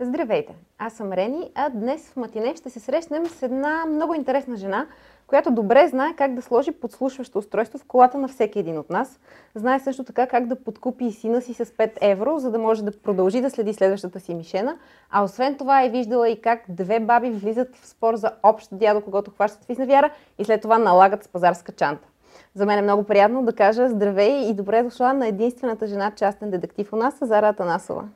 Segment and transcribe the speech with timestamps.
[0.00, 0.54] Здравейте!
[0.78, 4.86] Аз съм Рени, а днес в Матине ще се срещнем с една много интересна жена,
[5.26, 9.20] която добре знае как да сложи подслушващо устройство в колата на всеки един от нас.
[9.54, 12.92] Знае също така как да подкупи сина си с 5 евро, за да може да
[12.92, 14.76] продължи да следи следващата си мишена.
[15.10, 19.00] А освен това е виждала и как две баби влизат в спор за общ дядо,
[19.00, 22.08] когато хващат в изневяра и след това налагат с пазарска чанта.
[22.54, 26.50] За мен е много приятно да кажа здравей и добре дошла на единствената жена частен
[26.50, 28.08] детектив у нас, Зара Атанасова.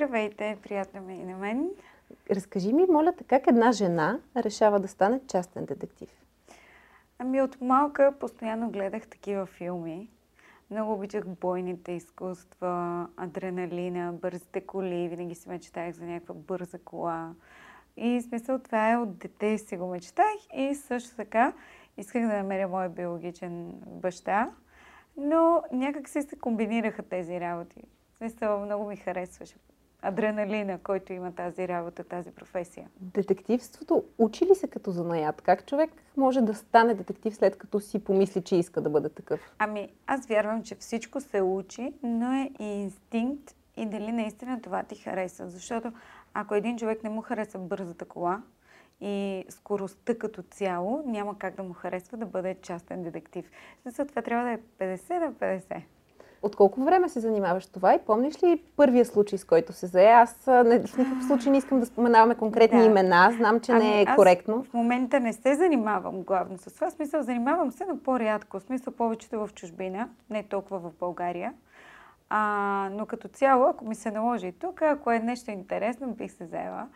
[0.00, 1.70] Здравейте, приятно ми и на мен.
[2.30, 6.08] Разкажи ми, моля как една жена решава да стане частен детектив?
[7.18, 10.08] Ами от малка постоянно гледах такива филми.
[10.70, 15.08] Много обичах бойните изкуства, адреналина, бързите коли.
[15.08, 17.34] Винаги си мечтаях за някаква бърза кола.
[17.96, 21.52] И смисъл това е от дете си го мечтах и също така
[21.96, 24.50] исках да намеря моя биологичен баща.
[25.16, 27.82] Но някак си се комбинираха тези работи.
[28.14, 29.56] В смисъл много ми харесваше
[30.02, 32.88] адреналина, който има тази работа, тази професия.
[33.00, 35.42] Детективството учи ли се като занаят?
[35.42, 39.40] Как човек може да стане детектив след като си помисли, че иска да бъде такъв?
[39.58, 44.82] Ами, аз вярвам, че всичко се учи, но е и инстинкт и дали наистина това
[44.82, 45.48] ти хареса.
[45.48, 45.92] Защото
[46.34, 48.42] ако един човек не му хареса бързата кола
[49.00, 53.50] и скоростта като цяло, няма как да му харесва да бъде частен детектив.
[53.84, 55.82] Затова това трябва да е 50 на 50.
[56.42, 60.12] От колко време се занимаваш това и помниш ли първия случай, с който се зае?
[60.12, 62.84] Аз не, в никакъв случай не искам да споменаваме конкретни да.
[62.84, 64.62] имена, знам, че ами, не е аз коректно.
[64.62, 66.90] в момента не се занимавам главно с това.
[66.90, 68.60] Смисъл, занимавам се, но по-рядко.
[68.60, 71.54] Смисъл, повечето в чужбина, не толкова в България.
[72.30, 76.32] А, но като цяло, ако ми се наложи и тук, ако е нещо интересно, бих
[76.32, 76.88] се взела.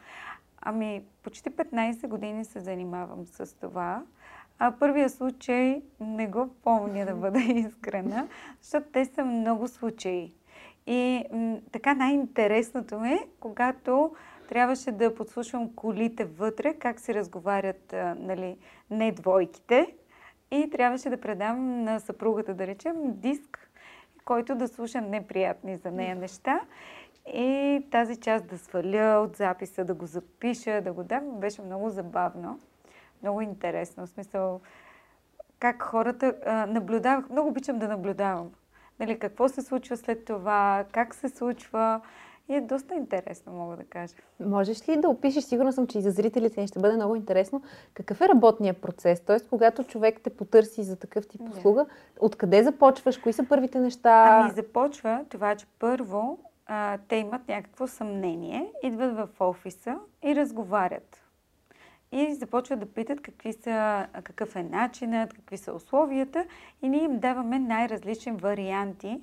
[0.62, 4.02] Ами, почти 15 години се занимавам с това.
[4.58, 8.28] А първия случай не го помня да бъда искрена,
[8.62, 10.32] защото те са много случаи.
[10.86, 14.14] И м- така най-интересното е, когато
[14.48, 18.56] трябваше да подслушвам колите вътре, как се разговарят а, нали,
[18.90, 19.94] не двойките.
[20.50, 23.70] И трябваше да предам на съпругата, да речем, диск,
[24.24, 26.60] който да слуша неприятни за нея неща.
[27.34, 31.90] И тази част да сваля от записа, да го запиша, да го дам, беше много
[31.90, 32.60] забавно
[33.24, 34.06] много интересно.
[34.06, 34.60] В смисъл,
[35.58, 37.30] как хората а, наблюдавах.
[37.30, 38.50] Много обичам да наблюдавам.
[39.00, 42.00] Нали, какво се случва след това, как се случва.
[42.48, 44.14] И е доста интересно, мога да кажа.
[44.40, 47.62] Можеш ли да опишеш, сигурна съм, че и за зрителите ни ще бъде много интересно,
[47.94, 49.20] какъв е работният процес?
[49.20, 51.86] Тоест, когато човек те потърси за такъв тип услуга,
[52.20, 53.18] откъде започваш?
[53.18, 54.40] Кои са първите неща?
[54.40, 61.23] Ами започва това, че първо а, те имат някакво съмнение, идват в офиса и разговарят
[62.14, 66.44] и започват да питат какви са, какъв е начинът, какви са условията
[66.82, 69.20] и ние им даваме най-различни варианти,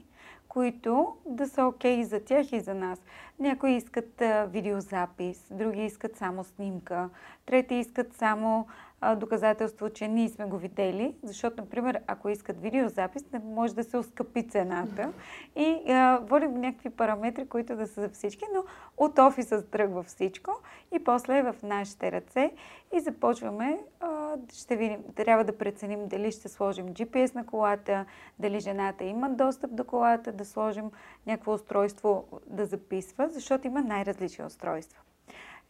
[0.47, 2.99] които да са окей okay и за тях и за нас.
[3.39, 7.09] Някои искат видеозапис, други искат само снимка,
[7.45, 8.67] трети искат само
[9.15, 13.97] доказателство, че ние сме го видели, защото, например, ако искат видеозапис, не може да се
[13.97, 15.13] оскъпи цената.
[15.55, 18.63] И а, водим някакви параметри, които да са за всички, но
[18.97, 20.51] от офиса тръгва всичко
[20.91, 22.51] и после е в нашите ръце
[22.93, 28.05] и започваме, а, ще видим, трябва да преценим дали ще сложим GPS на колата,
[28.39, 30.91] дали жената има достъп до колата, да сложим
[31.27, 35.01] някакво устройство да записва, защото има най-различни устройства.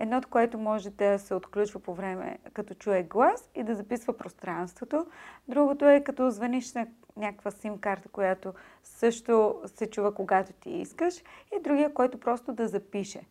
[0.01, 5.05] Едното, което може да се отключва по време, като чуе глас и да записва пространството.
[5.47, 8.53] Другото е като звъниш на някаква сим карта, която
[8.83, 11.19] също се чува когато ти искаш.
[11.57, 13.21] И другия, който просто да запише.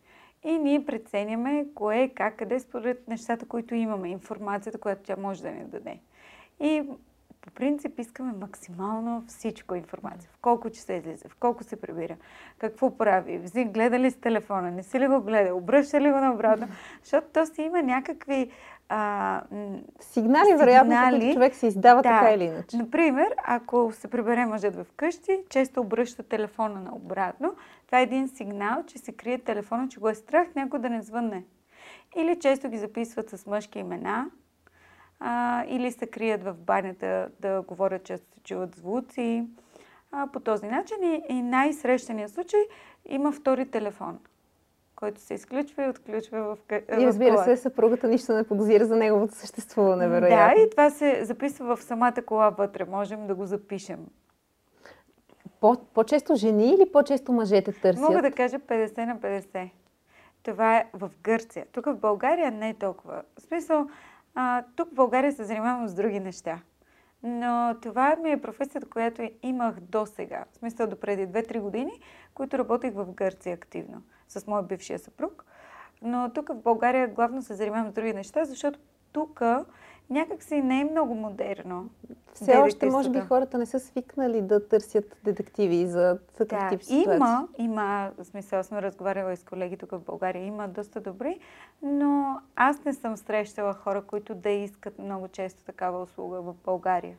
[0.43, 5.51] И ние преценяме кое, как, къде според нещата, които имаме, информацията, която тя може да
[5.51, 5.99] ни даде.
[6.59, 6.83] И
[7.41, 10.29] по принцип искаме максимално всичко информация.
[10.33, 12.15] В колко часа излиза, в колко се прибира,
[12.57, 16.17] какво прави, взи, гледа ли с телефона, не си ли го гледа, обръща ли го
[16.17, 16.67] наобратно,
[17.03, 18.51] защото то си има някакви
[18.89, 19.41] а,
[19.99, 22.09] сигнали, вероятно, които човек се издава да.
[22.09, 22.77] така или иначе.
[22.77, 28.83] Например, ако се прибере мъжът в къщи, често обръща телефона наобратно, това е един сигнал,
[28.87, 31.43] че се крие телефона, че го е страх някой да не звънне.
[32.15, 34.25] Или често ги записват с мъжки имена,
[35.23, 39.45] а, или се крият в банята да говорят често се чуват звуци.
[40.11, 42.59] А, по този начин и, и най-срещания случай
[43.05, 44.19] има втори телефон,
[44.95, 49.35] който се изключва и отключва в И разбира се, съпругата нищо не подозира за неговото
[49.35, 50.55] съществуване, вероятно.
[50.55, 52.85] Да, и това се записва в самата кола вътре.
[52.85, 53.99] Можем да го запишем.
[55.59, 58.03] По- по-често жени или по-често мъжете търсят?
[58.03, 59.69] Мога да кажа 50 на 50.
[60.43, 61.65] Това е в Гърция.
[61.71, 63.21] Тук в България не е толкова.
[63.39, 63.87] В смисъл,
[64.35, 66.59] а, тук в България се занимавам с други неща.
[67.23, 70.45] Но това ми е професията, която имах до сега.
[70.51, 71.91] В смисъл до преди 2-3 години,
[72.33, 75.45] които работех в Гърция активно с моя бившия съпруг.
[76.01, 78.79] Но тук в България главно се занимавам с други неща, защото
[79.11, 79.41] тук
[80.11, 81.89] някак си не е много модерно.
[82.33, 86.83] Все още, може би, хората не са свикнали да търсят детективи за такъв да, тип
[86.83, 87.15] ситуации.
[87.15, 91.39] Има, има, в смисъл, съм разговаряла и с колеги тук в България, има доста добри,
[91.81, 97.17] но аз не съм срещала хора, които да искат много често такава услуга в България.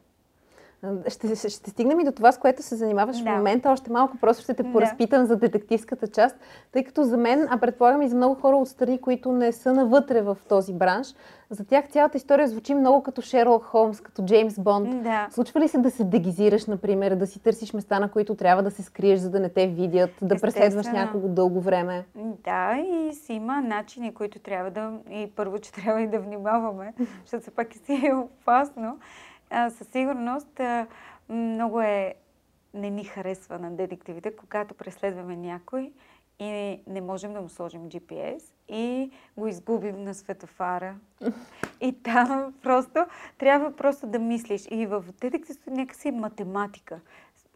[1.08, 3.22] Ще, ще, стигнем и до това, с което се занимаваш да.
[3.22, 3.70] в момента.
[3.70, 5.26] Още малко просто ще те поразпитам да.
[5.26, 6.36] за детективската част,
[6.72, 9.72] тъй като за мен, а предполагам и за много хора от страни, които не са
[9.72, 11.14] навътре в този бранш,
[11.52, 15.02] за тях цялата история звучи много като Шерлок Холмс, като Джеймс Бонд.
[15.02, 15.28] Да.
[15.30, 18.70] Случва ли се да се дегизираш, например, да си търсиш места, на които трябва да
[18.70, 22.04] се скриеш, за да не те видят, да преследваш някого дълго време?
[22.44, 24.92] Да, и си има начини, които трябва да...
[25.10, 26.94] И първо, че трябва и да внимаваме,
[27.24, 28.98] защото все пак си е опасно
[29.70, 30.60] със сигурност
[31.28, 32.14] много е
[32.74, 35.92] не ни харесва на детективите, когато преследваме някой
[36.38, 40.96] и не можем да му сложим GPS и го изгубим на светофара.
[41.80, 43.06] И там просто
[43.38, 44.68] трябва просто да мислиш.
[44.70, 47.00] И в детективството някакси е математика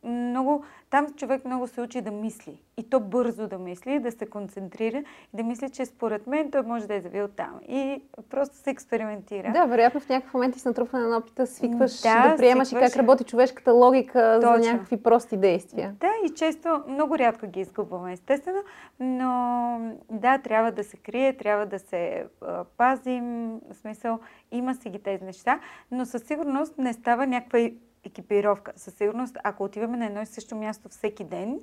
[0.06, 2.62] много, там човек много се учи да мисли.
[2.76, 6.62] И то бързо да мисли, да се концентрира и да мисли, че според мен той
[6.62, 7.61] може да е завил там.
[7.69, 9.53] И просто се експериментира.
[9.53, 12.88] Да, вероятно в някакъв момент и с натрупване на опита свикваш да, да приемаш свикваш...
[12.88, 14.64] и как работи човешката логика Точно.
[14.64, 15.94] за някакви прости действия.
[16.00, 18.62] Да, и често, много рядко ги изгубваме, естествено,
[19.00, 19.81] но
[20.11, 24.19] да, трябва да се крие, трябва да се а, пазим, в смисъл,
[24.52, 25.61] има си ги тези неща,
[25.91, 27.59] но със сигурност не става някаква
[28.06, 28.73] екипировка.
[28.76, 31.61] Със сигурност, ако отиваме на едно и също място всеки ден,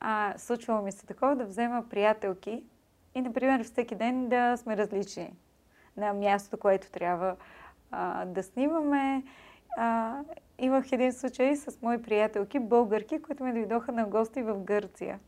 [0.00, 2.64] а, случвало ми се такова да взема приятелки
[3.14, 5.32] и, например, всеки ден да сме различни
[5.96, 7.36] на мястото, което трябва
[7.90, 9.22] а, да снимаме.
[9.76, 10.18] А,
[10.58, 15.20] имах един случай с мои приятелки, българки, които ме дойдоха на гости в Гърция.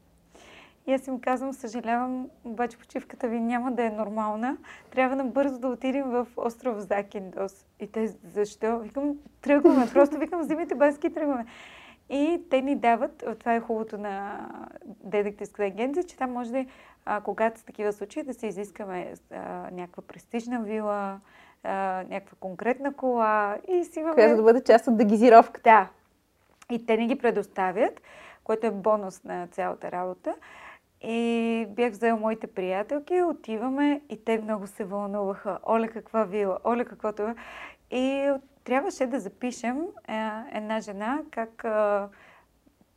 [0.87, 4.57] И аз им казвам, съжалявам, обаче почивката ви няма да е нормална.
[4.91, 7.67] Трябва набързо да отидем в остров Закиндос.
[7.81, 8.79] И те, защо?
[8.79, 9.87] Викам, тръгваме.
[9.93, 11.47] Просто викам, взимайте бански и тръгваме.
[12.11, 14.47] И те ни дават, това е хубавото на
[14.83, 16.67] детективската агенция, че там може да,
[17.05, 19.37] а, когато са такива случаи, да се изискаме а,
[19.73, 21.21] някаква престижна вила,
[21.63, 24.15] а, някаква конкретна кола и си имаме...
[24.15, 25.71] Която да бъде част от дегизировката.
[25.71, 25.89] Да.
[26.71, 28.01] И те ни ги предоставят,
[28.45, 30.35] което е бонус на цялата работа.
[31.06, 35.59] И бях взел моите приятелки, отиваме и те много се вълнуваха.
[35.69, 37.35] Оле, каква вила, оле, каквото е.
[37.91, 38.33] И
[38.65, 41.65] трябваше да запишем е, една жена как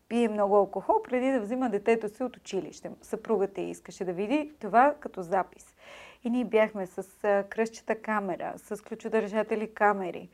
[0.10, 2.92] пие много алкохол преди да взима детето си от училище.
[3.02, 5.76] Съпругата й искаше да види това като запис.
[6.24, 7.04] И ние бяхме с
[7.50, 10.30] кръщата камера, с ключодържатели камери.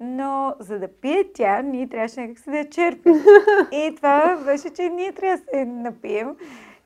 [0.00, 3.14] Но за да пие тя, ние трябваше някак си да я черпим.
[3.72, 6.36] И това беше, че ние трябва да се напием.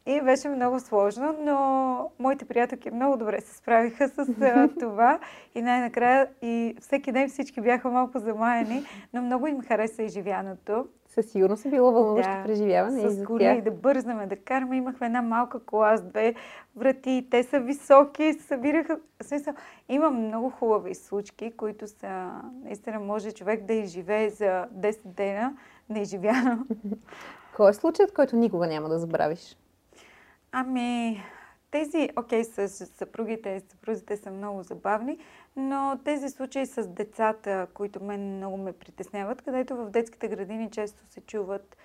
[0.08, 4.26] И беше много сложно, но моите приятелки много добре се справиха с
[4.81, 5.19] това.
[5.55, 10.87] И най-накрая и всеки ден всички бяха малко замаяни, но много им хареса изживяното.
[11.06, 13.10] Със сигурност е било вълнуващо да, преживяване.
[13.10, 14.76] С коли да бързнаме, да караме.
[14.76, 16.34] Имахме една малка кола с две
[16.76, 17.26] врати.
[17.31, 18.99] Те са високи, събираха.
[19.22, 19.55] В смисъл,
[19.88, 22.31] има много хубави случки, които са...
[22.64, 25.56] Наистина може човек да изживее за 10 дена
[25.88, 26.66] неизживяно.
[27.56, 29.56] Кой е случаят, който никога няма да забравиш?
[30.52, 31.22] Ами,
[31.70, 35.19] тези, окей, с съпругите, съпрузите са много забавни,
[35.56, 41.02] но тези случаи с децата, които мен много ме притесняват, където в детските градини често
[41.10, 41.76] се чуват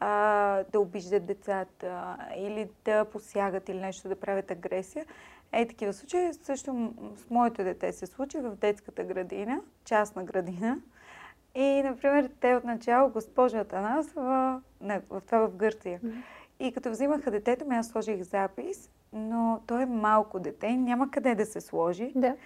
[0.00, 5.06] а, да обиждат децата или да посягат или нещо да правят агресия.
[5.52, 10.78] Е, такива случаи също с моето дете се случи в детската градина, частна градина.
[11.54, 14.60] И, например, те отначало госпожа Атанасова,
[15.10, 16.00] в това в Гърция.
[16.60, 21.34] И като взимаха детето ми, аз сложих запис, но той е малко дете, няма къде
[21.34, 22.12] да се сложи.
[22.14, 22.36] Да.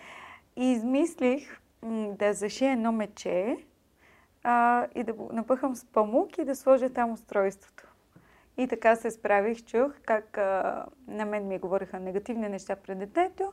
[0.56, 3.56] И измислих м- да зашия едно мече
[4.42, 7.88] а, и да го напъхам с памук и да сложа там устройството.
[8.56, 13.52] И така се справих, чух как а, на мен ми говориха негативни неща пред детето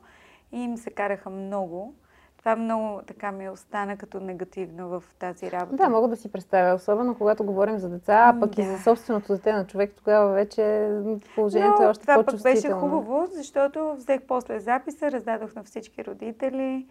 [0.51, 1.95] и им се караха много.
[2.41, 5.75] Това много така ми остана като негативно в тази работа.
[5.75, 8.61] Да, мога да си представя, особено когато говорим за деца, а пък да.
[8.61, 10.89] и за собственото дете на човек, тогава вече
[11.35, 12.25] положението Но, е още по-чувствително.
[12.25, 16.87] Това пък беше хубаво, защото взех после записа, раздадох на всички родители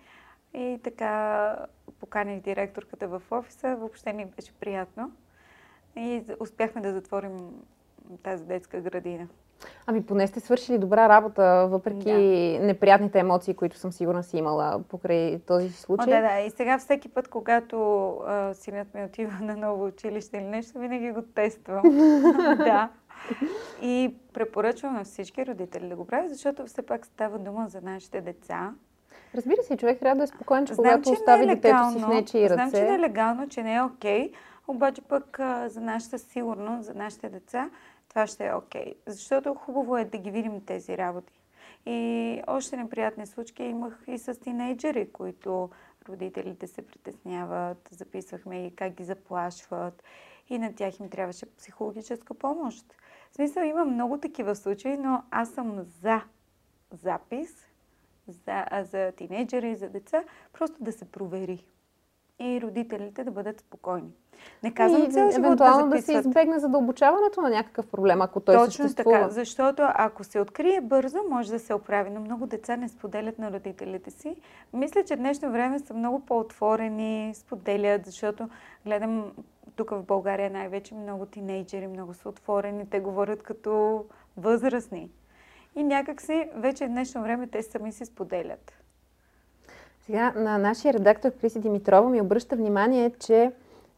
[0.54, 1.56] и така
[2.00, 3.76] поканих директорката в офиса.
[3.76, 5.12] Въобще ни беше приятно
[5.96, 7.50] и успяхме да затворим
[8.22, 9.28] тази детска градина.
[9.86, 12.66] Ами поне сте свършили добра работа, въпреки да.
[12.66, 16.18] неприятните емоции, които съм сигурна си имала покрай този случай.
[16.18, 16.40] О, да, да.
[16.40, 21.10] И сега всеки път, когато а, синът ми отива на ново училище или нещо, винаги
[21.10, 21.82] го тествам.
[22.58, 22.88] да.
[23.82, 28.20] И препоръчвам на всички родители да го правят, защото все пак става дума за нашите
[28.20, 28.72] деца.
[29.34, 32.08] Разбира се, човек трябва да е спокоен, че когато че остави е детето си в
[32.08, 32.54] нечи ръце.
[32.54, 34.34] Знам, че не е легално, че не е окей, okay,
[34.68, 37.70] обаче пък а, за нашата сигурност, за нашите деца,
[38.10, 38.84] това ще е окей.
[38.84, 38.94] Okay.
[39.06, 41.40] Защото хубаво е да ги видим тези работи.
[41.86, 45.70] И още неприятни случки имах и с тинейджери, които
[46.08, 50.02] родителите се притесняват, записвахме и как ги заплашват
[50.48, 52.86] и на тях им трябваше психологическа помощ.
[53.30, 56.22] В смисъл има много такива случаи, но аз съм за
[56.92, 57.66] запис
[58.28, 61.64] за, за тинейджери за деца, просто да се провери
[62.40, 64.10] и родителите да бъдат спокойни.
[64.62, 68.40] Не казвам и, цял живот евентуално да, да се избегне задълбочаването на някакъв проблем, ако
[68.40, 69.18] той Точно съществува.
[69.18, 73.38] така, защото ако се открие бързо, може да се оправи, но много деца не споделят
[73.38, 74.36] на родителите си.
[74.72, 78.48] Мисля, че днешно време са много по-отворени, споделят, защото
[78.86, 79.32] гледам
[79.76, 84.04] тук в България най-вече много тинейджери, много са отворени, те говорят като
[84.36, 85.10] възрастни.
[85.76, 88.79] И някак си вече в днешно време те сами си споделят.
[90.06, 93.52] Сега на нашия редактор Криси Димитрова ми обръща внимание, че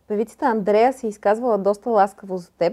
[0.08, 2.72] певицата Андрея се изказвала доста ласкаво за теб,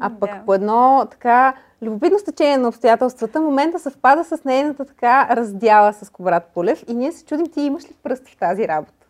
[0.00, 0.42] а пък да.
[0.46, 6.44] по едно така любопитно стечение на обстоятелствата, момента съвпада с нейната така раздяла с Коврат
[6.54, 9.06] Полев и ние се чудим ти имаш ли пръсти в тази работа?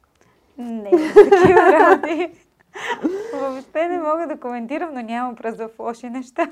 [0.59, 2.31] Не, такива работи.
[3.35, 6.51] Въобще не мога да коментирам, но нямам пръст в лоши неща.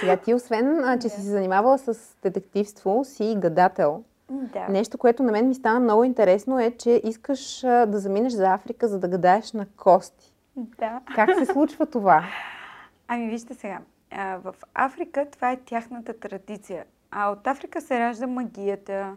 [0.00, 4.02] Сега ти, освен, че си се занимавала с детективство, си гадател.
[4.32, 4.68] Да.
[4.68, 8.88] Нещо, което на мен ми стана много интересно е, че искаш да заминеш за Африка,
[8.88, 10.32] за да гадаеш на кости.
[10.56, 11.00] Да.
[11.14, 12.24] Как се случва това?
[13.08, 13.78] Ами вижте сега.
[14.16, 16.84] В Африка това е тяхната традиция.
[17.10, 19.16] А от Африка се ражда магията,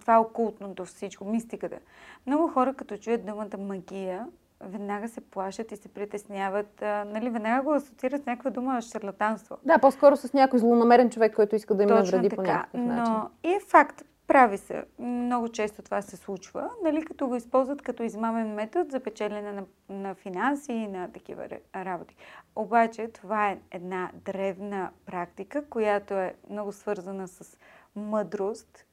[0.00, 1.78] това е окултното всичко, мистиката.
[2.26, 4.26] Много хора, като чуят думата магия,
[4.60, 6.82] веднага се плашат и се притесняват.
[6.82, 9.56] А, нали, веднага го асоциират с някаква дума шарлатанство.
[9.64, 13.14] Да, по-скоро с някой злонамерен човек, който иска да им навреди по някакъв начин.
[13.14, 14.84] Но и е факт, прави се.
[14.98, 19.64] Много често това се случва, нали, като го използват като измамен метод за печелене на,
[19.88, 22.16] на финанси и на такива работи.
[22.56, 27.58] Обаче това е една древна практика, която е много свързана с
[27.96, 28.86] мъдрост.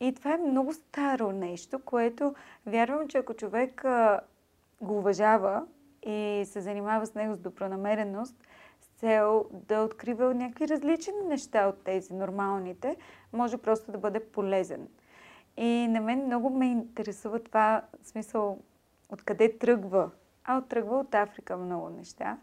[0.00, 2.34] И това е много старо нещо, което
[2.66, 3.84] вярвам, че ако човек
[4.80, 5.66] го уважава
[6.02, 8.36] и се занимава с него с добронамереност,
[8.98, 12.96] цел да открива някакви различни неща от тези нормалните,
[13.32, 14.88] може просто да бъде полезен.
[15.56, 18.58] И на мен много ме интересува това, смисъл,
[19.08, 20.10] откъде тръгва.
[20.44, 22.38] А тръгва от Африка много неща.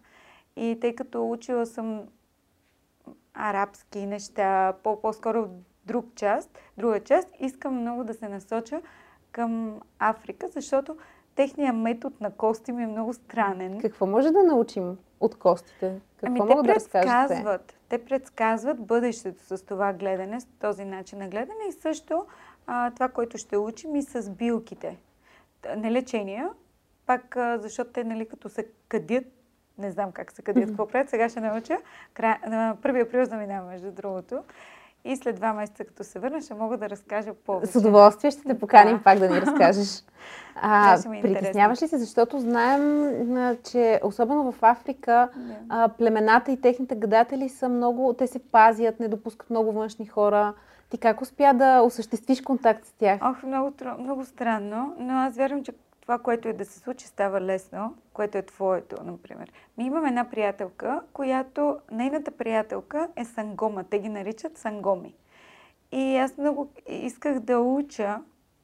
[0.56, 2.04] И тъй като учила съм
[3.34, 5.50] арабски неща, по-скоро в
[5.86, 8.82] друг част, друга част, искам много да се насоча
[9.32, 10.98] към Африка, защото
[11.36, 13.80] техният метод на кости ми е много странен.
[13.82, 16.00] Какво може да научим от костите?
[16.18, 21.28] Какво ами, те предсказват, да те предсказват бъдещето с това гледане, с този начин на
[21.28, 22.26] гледане и също
[22.68, 24.98] а, това, което ще учим и с билките.
[25.78, 26.50] Не лечения,
[27.06, 29.26] пак а, защото те, нали, като се къдят,
[29.78, 31.78] не знам как се къдят, какво правят, сега ще науча.
[32.14, 34.44] Край, на 1 април заминавам, между другото.
[35.06, 37.72] И след два месеца, като се върна, ще мога да разкажа повече.
[37.72, 39.04] С удоволствие ще те поканим да.
[39.04, 40.04] пак да ни разкажеш.
[40.62, 45.56] А, притесняваш ли се, защото знаем, че особено в Африка yeah.
[45.70, 50.54] а, племената и техните гадатели са много, те се пазят, не допускат много външни хора.
[50.90, 53.20] Ти как успя да осъществиш контакт с тях?
[53.24, 55.72] Ох, много, много странно, но аз вярвам, че
[56.06, 59.52] това, което е да се случи, става лесно, което е твоето, например.
[59.78, 63.84] Ми имам една приятелка, която, нейната приятелка е сангома.
[63.84, 65.16] Те ги наричат сангоми.
[65.92, 68.20] И аз много исках да уча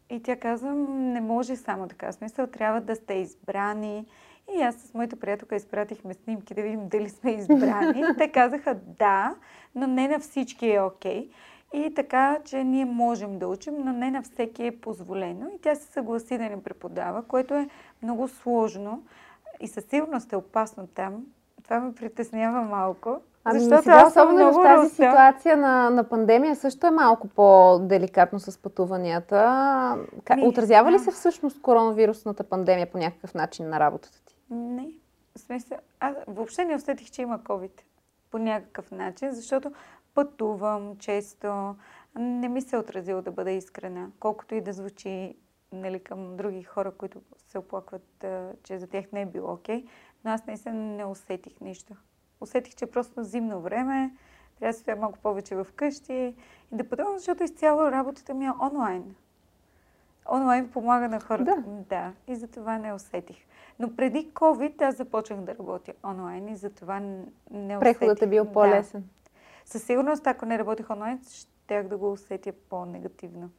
[0.09, 2.11] и тя казва, не може само така.
[2.11, 4.05] В смисъл, трябва да сте избрани.
[4.57, 8.03] И аз с моята приятелка изпратихме снимки да видим дали сме избрани.
[8.17, 9.35] Те казаха да,
[9.75, 11.29] но не на всички е окей.
[11.29, 11.31] Okay.
[11.73, 15.49] И така, че ние можем да учим, но не на всеки е позволено.
[15.55, 17.69] И тя се съгласи да ни преподава, което е
[18.01, 19.03] много сложно
[19.59, 21.25] и със сигурност е опасно там.
[21.63, 23.17] Това ме притеснява малко.
[23.43, 24.95] Ами защото сега, особено в тази руса.
[24.95, 29.37] ситуация на, на пандемия, също е малко по-деликатно с пътуванията.
[30.23, 34.35] Как, Ми, отразява ли се всъщност коронавирусната пандемия по някакъв начин на работата ти?
[34.49, 34.87] Не.
[35.37, 37.81] В смисъл, аз въобще не усетих, че има COVID
[38.31, 39.71] по някакъв начин, защото
[40.13, 41.75] пътувам често.
[42.15, 45.35] Не ми се е отразило да бъда искрена, колкото и да звучи
[45.71, 48.25] нали, към други хора, които се оплакват,
[48.63, 49.83] че за тях не е било окей.
[49.83, 49.87] Okay.
[50.25, 51.93] Но аз наистина не усетих нищо.
[52.41, 54.11] Усетих, че просто зимно време,
[54.59, 58.51] трябва да стоя малко повече в къщи и да пътувам, защото изцяло работата ми е
[58.61, 59.15] онлайн.
[60.31, 61.55] онлайн помага на хората.
[61.55, 61.63] Да.
[61.89, 62.13] да.
[62.27, 63.37] И за това не усетих.
[63.79, 67.99] Но преди COVID аз започнах да работя онлайн и затова н- не усетих.
[67.99, 69.01] Преходът е бил Да.
[69.65, 73.49] Със сигурност, ако не работех онлайн, щях да го усетя по-негативно.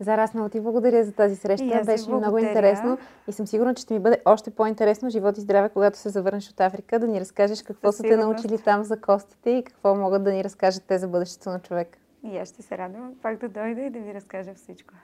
[0.00, 1.82] Зара, аз много ти благодаря за тази среща.
[1.86, 2.48] Беше много благодаря.
[2.48, 6.08] интересно и съм сигурна, че ще ми бъде още по-интересно живот и здраве, когато се
[6.08, 9.64] завърнеш от Африка, да ни разкажеш какво Със са те научили там за костите и
[9.64, 11.98] какво могат да ни разкажат те за бъдещето на човек.
[12.22, 14.94] И аз ще се радвам пак да дойда и да ви разкажа всичко.